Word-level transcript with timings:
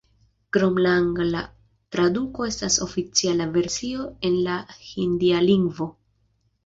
Krom 0.55 0.77
la 0.83 0.93
angla 1.01 1.41
traduko 1.97 2.47
estas 2.53 2.79
oficiala 2.87 3.47
versio 3.59 4.09
en 4.31 4.41
la 4.49 4.57
hindia 4.89 5.45
lingvo. 5.51 5.89